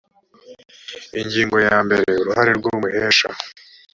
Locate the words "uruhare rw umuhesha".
2.21-3.29